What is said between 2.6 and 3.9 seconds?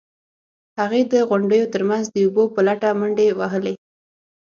لټه منډې وهلې.